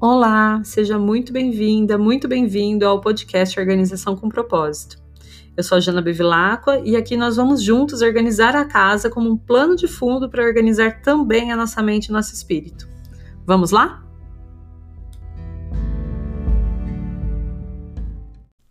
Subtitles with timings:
[0.00, 4.96] Olá, seja muito bem-vinda, muito bem-vindo ao podcast Organização com Propósito.
[5.56, 9.36] Eu sou a Jana Bevilacqua e aqui nós vamos juntos organizar a casa como um
[9.36, 12.88] plano de fundo para organizar também a nossa mente e nosso espírito.
[13.44, 14.06] Vamos lá?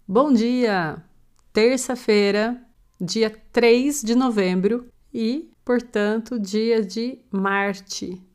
[0.07, 1.03] Bom dia!
[1.51, 2.57] Terça-feira,
[3.01, 8.25] dia 3 de novembro e, portanto, dia de Marte.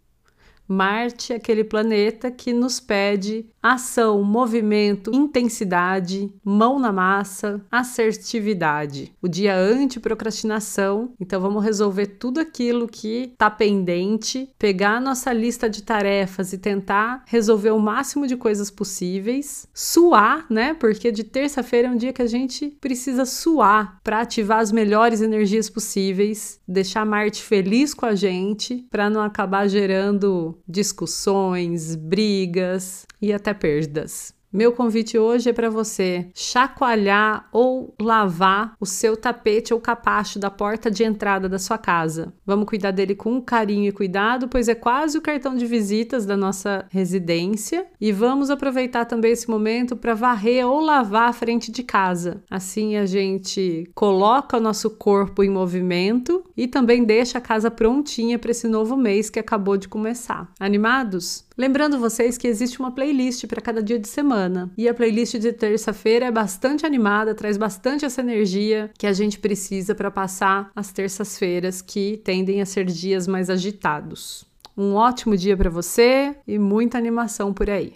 [0.72, 9.12] Marte é aquele planeta que nos pede ação, movimento, intensidade, mão na massa, assertividade.
[9.22, 15.68] O dia anti-procrastinação, então vamos resolver tudo aquilo que está pendente, pegar a nossa lista
[15.70, 20.74] de tarefas e tentar resolver o máximo de coisas possíveis, suar, né?
[20.74, 25.20] Porque de terça-feira é um dia que a gente precisa suar para ativar as melhores
[25.20, 33.32] energias possíveis, deixar Marte feliz com a gente, para não acabar gerando discussões, brigas e
[33.32, 34.34] até perdas.
[34.52, 40.50] Meu convite hoje é para você chacoalhar ou lavar o seu tapete ou capacho da
[40.50, 42.34] porta de entrada da sua casa.
[42.44, 46.36] Vamos cuidar dele com carinho e cuidado, pois é quase o cartão de visitas da
[46.36, 47.86] nossa residência.
[47.98, 52.42] E vamos aproveitar também esse momento para varrer ou lavar a frente de casa.
[52.50, 58.38] Assim a gente coloca o nosso corpo em movimento e também deixa a casa prontinha
[58.38, 60.52] para esse novo mês que acabou de começar.
[60.58, 61.44] Animados?
[61.56, 64.70] Lembrando vocês que existe uma playlist para cada dia de semana.
[64.76, 69.38] E a playlist de terça-feira é bastante animada, traz bastante essa energia que a gente
[69.38, 74.44] precisa para passar as terças-feiras que tendem a ser dias mais agitados.
[74.76, 77.94] Um ótimo dia para você e muita animação por aí.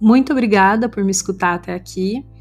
[0.00, 2.26] Muito obrigada por me escutar até aqui.